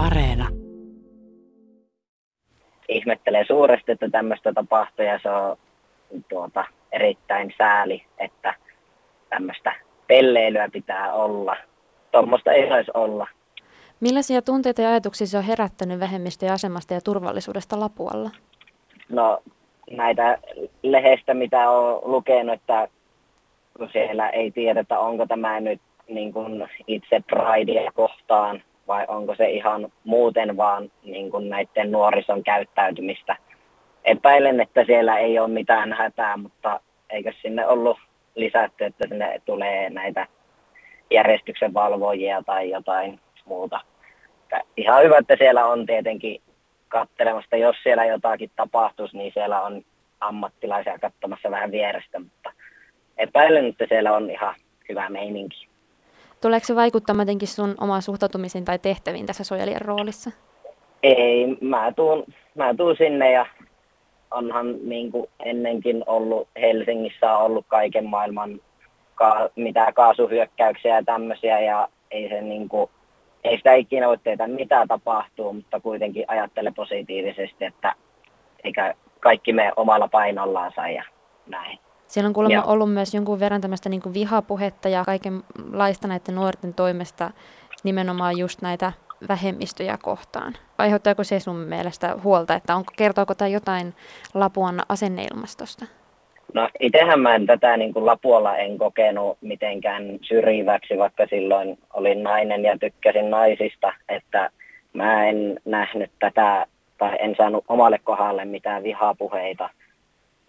[0.00, 0.48] Areena.
[2.88, 5.56] Ihmettelee suuresti, että tämmöistä tapahtuu ja se on
[6.28, 8.54] tuota, erittäin sääli, että
[9.28, 9.72] tämmöistä
[10.06, 11.56] pelleilyä pitää olla.
[12.12, 13.26] Tuommoista ei saisi olla.
[14.00, 18.30] Millaisia tunteita ja ajatuksia se on herättänyt vähemmistöjen asemasta ja turvallisuudesta Lapualla?
[19.08, 19.42] No
[19.90, 20.38] näitä
[20.82, 22.88] lehestä, mitä olen lukenut, että
[23.78, 29.50] kun siellä ei tiedetä, onko tämä nyt niin kuin itse Pridea kohtaan vai onko se
[29.50, 33.36] ihan muuten vaan niin kuin näiden nuorison käyttäytymistä.
[34.04, 37.98] Epäilen, että siellä ei ole mitään hätää, mutta eikö sinne ollut
[38.34, 40.26] lisätty, että sinne tulee näitä
[41.10, 43.80] järjestyksen valvojia tai jotain muuta.
[44.42, 46.42] Että ihan hyvä, että siellä on tietenkin
[46.88, 49.82] katselemasta, jos siellä jotakin tapahtuisi, niin siellä on
[50.20, 52.52] ammattilaisia katsomassa vähän vierestä, mutta
[53.18, 54.54] epäilen, että siellä on ihan
[54.88, 55.69] hyvä meininki.
[56.42, 60.30] Tuleeko se vaikuttamaan jotenkin sun omaan suhtautumisiin tai tehtäviin tässä suojelijan roolissa?
[61.02, 63.46] Ei, mä tuun, mä tuun sinne ja
[64.30, 68.60] onhan niin kuin ennenkin ollut Helsingissä on ollut kaiken maailman
[69.14, 72.90] ka- mitä kaasuhyökkäyksiä ja tämmöisiä ja ei se niin kuin,
[73.44, 77.94] ei sitä ikinä voi tehdä mitä tapahtuu, mutta kuitenkin ajattele positiivisesti, että
[78.64, 81.04] eikä kaikki me omalla painollaan ja
[81.46, 81.78] näin.
[82.10, 82.72] Siellä on kuulemma Joo.
[82.72, 87.30] ollut myös jonkun verran tämmöistä niin kuin vihapuhetta ja kaikenlaista näiden nuorten toimesta
[87.84, 88.92] nimenomaan just näitä
[89.28, 90.54] vähemmistöjä kohtaan.
[90.78, 93.94] Aiheuttaako se sun mielestä huolta, että onko, kertooko tämä jotain
[94.34, 95.86] Lapuan asenneilmastosta?
[96.54, 102.22] No itsehän mä en tätä niin kuin Lapualla en kokenut mitenkään syrjiväksi, vaikka silloin olin
[102.22, 104.50] nainen ja tykkäsin naisista, että
[104.92, 106.66] mä en nähnyt tätä
[106.98, 109.70] tai en saanut omalle kohdalle mitään vihapuheita.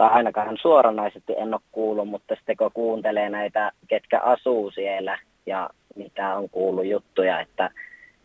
[0.00, 5.70] Tai ainakaan suoranaisesti en ole kuullut, mutta sitten kun kuuntelee näitä, ketkä asuu siellä ja
[5.96, 7.70] mitä on kuullut juttuja, että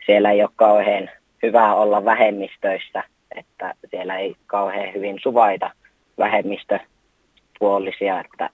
[0.05, 1.09] siellä ei ole kauhean
[1.43, 3.03] hyvä olla vähemmistöissä,
[3.35, 5.71] että siellä ei kauhean hyvin suvaita
[6.17, 8.49] vähemmistöpuolisia, että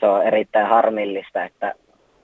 [0.00, 1.74] se on erittäin harmillista, että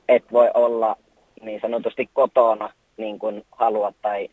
[0.08, 0.96] et voi olla
[1.42, 4.28] niin sanotusti kotona niin kuin haluat tai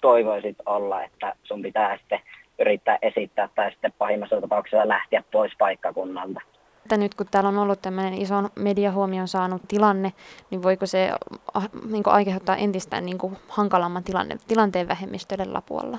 [0.00, 2.20] toivoisit olla, että sun pitää sitten
[2.58, 6.40] yrittää esittää tai sitten pahimmassa tapauksessa lähteä pois paikkakunnalta.
[6.84, 10.12] Että nyt kun täällä on ollut tämmöinen ison mediahuomion saanut tilanne,
[10.50, 11.10] niin voiko se
[11.90, 15.98] niin aiheuttaa entistä niin kuin hankalamman tilanne, tilanteen vähemmistöille Lapualla?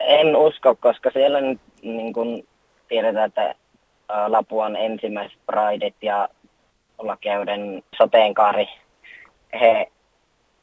[0.00, 2.46] En usko, koska siellä nyt niin kuin
[2.88, 3.54] tiedetään, että
[4.28, 6.28] Lapuan ensimmäiset Prideit ja
[6.98, 8.68] Lakeuden sateenkaari,
[9.60, 9.90] he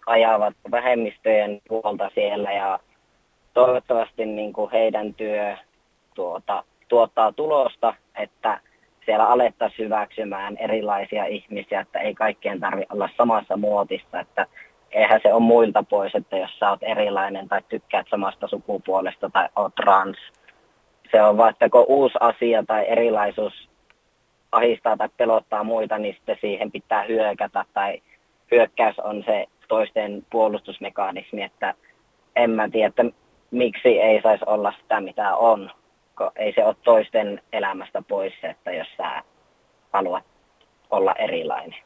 [0.05, 2.79] ajavat vähemmistöjen puolta siellä ja
[3.53, 5.57] toivottavasti niin kuin heidän työ
[6.15, 8.59] tuota, tuottaa tulosta, että
[9.05, 14.45] siellä alettaisiin hyväksymään erilaisia ihmisiä, että ei kaikkien tarvitse olla samassa muotissa, että
[14.91, 19.49] eihän se ole muilta pois, että jos sä oot erilainen tai tykkäät samasta sukupuolesta tai
[19.55, 20.17] oot trans.
[21.11, 23.69] Se on että kun uusi asia tai erilaisuus
[24.51, 28.01] ahistaa tai pelottaa muita, niin sitten siihen pitää hyökätä tai
[28.51, 31.73] hyökkäys on se toisten puolustusmekanismi, että
[32.35, 33.22] en mä tiedä, että
[33.53, 35.71] miksi ei saisi olla sitä, mitä on
[36.17, 39.23] kun ei se ole toisten elämästä pois että jos sä
[39.93, 40.23] haluat
[40.89, 41.79] olla erilainen.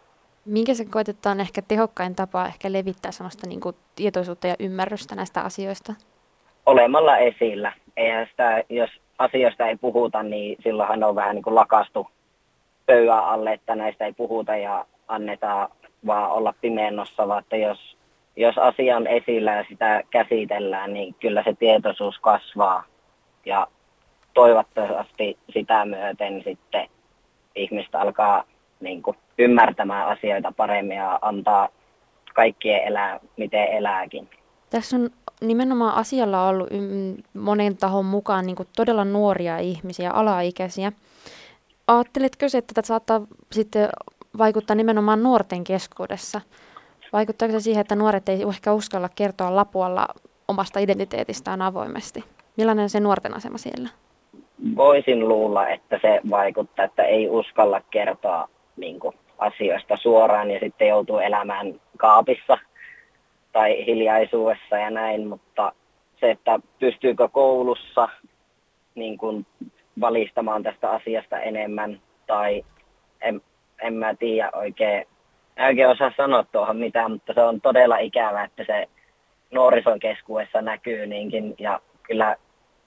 [0.46, 5.42] Minkä se koetetaan ehkä tehokkain tapa ehkä levittää sellaista niin kuin tietoisuutta ja ymmärrystä näistä
[5.42, 5.94] asioista?
[6.66, 7.72] Olemalla esillä.
[7.98, 12.08] Eihän sitä, jos asioista ei puhuta, niin silloinhan on vähän niin kuin lakastu
[12.86, 15.70] pöydän alle, että näistä ei puhuta ja annetaan
[16.06, 17.97] vaan olla pimennossa, vaan että jos,
[18.38, 22.84] jos asia on esillä ja sitä käsitellään, niin kyllä se tietoisuus kasvaa
[23.46, 23.68] ja
[24.34, 26.90] toivottavasti sitä myöten sitten
[27.56, 28.44] ihmistä alkaa
[28.80, 31.70] niin kuin, ymmärtämään asioita paremmin ja antaa
[32.34, 34.30] kaikkien elää, miten elääkin.
[34.70, 35.10] Tässä on
[35.42, 36.70] nimenomaan asialla ollut
[37.34, 40.92] monen tahon mukaan niin kuin todella nuoria ihmisiä, alaikäisiä.
[41.88, 43.22] Ajatteletko se, että tätä saattaa
[43.52, 43.90] sitten
[44.38, 46.42] vaikuttaa nimenomaan nuorten keskuudessa?
[47.14, 50.08] Vaikuttaako se siihen, että nuoret ei ehkä uskalla kertoa Lapualla
[50.48, 52.24] omasta identiteetistään avoimesti?
[52.58, 53.90] Millainen se nuorten asema siellä?
[54.76, 60.88] voisin luulla, että se vaikuttaa, että ei uskalla kertoa niin kuin, asioista suoraan ja sitten
[60.88, 62.58] joutuu elämään kaapissa
[63.52, 65.72] tai hiljaisuudessa ja näin, mutta
[66.20, 68.10] se, että pystyykö koulussa
[68.96, 69.46] niin kuin,
[70.02, 72.66] valistamaan tästä asiasta enemmän tai
[73.22, 73.42] en,
[73.82, 75.06] en mä tiedä oikein,
[75.66, 78.88] oikein osaa sanoa tuohon mitään, mutta se on todella ikävä, että se
[79.54, 82.36] nuorison keskuudessa näkyy niinkin ja kyllä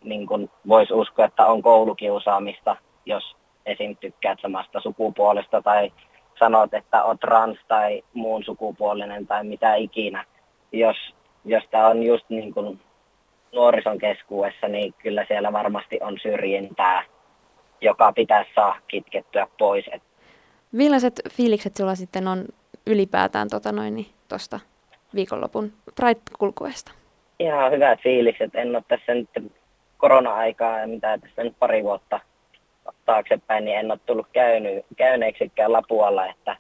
[0.05, 0.27] niin
[0.69, 2.77] voisi uskoa, että on koulukiusaamista,
[3.07, 3.37] jos
[3.67, 3.97] esim.
[3.97, 5.93] tykkäät samasta sukupuolesta tai
[6.39, 10.25] sanot, että olet trans tai muun sukupuolinen tai mitä ikinä.
[10.73, 10.97] Jos
[11.45, 12.81] josta on just niin kuin
[13.53, 17.05] nuorison keskuudessa, niin kyllä siellä varmasti on syrjintää,
[17.81, 19.85] joka pitäisi saa kitkettyä pois.
[19.93, 20.03] Et
[20.73, 22.45] Millaiset fiilikset sulla sitten on
[22.87, 24.07] ylipäätään tota niin,
[25.15, 26.93] viikonlopun Pride-kulkueesta?
[27.39, 28.55] Ihan hyvät fiilikset.
[28.55, 29.29] En ole tässä nyt
[29.99, 32.21] korona-aikaa ja mitä tässä nyt pari vuotta
[33.05, 36.57] taaksepäin, niin en ole tullut käyny, käyneeksikään Lapualla, että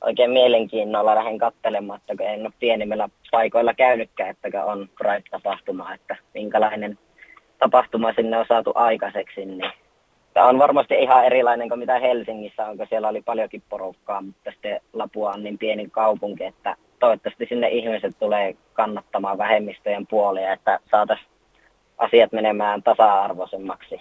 [0.00, 6.98] oikein mielenkiinnolla lähden katselemaan, että en ole pienimmillä paikoilla käynytkään, että on Pride-tapahtuma, että minkälainen
[7.58, 9.72] tapahtuma sinne on saatu aikaiseksi, niin
[10.36, 14.50] Tämä on varmasti ihan erilainen kuin mitä Helsingissä on, kun siellä oli paljonkin porukkaa, mutta
[14.50, 20.78] sitten Lapua on niin pieni kaupunki, että toivottavasti sinne ihmiset tulee kannattamaan vähemmistöjen puolia, että
[20.90, 21.28] saataisiin
[21.98, 24.00] asiat menemään tasa-arvoisemmaksi.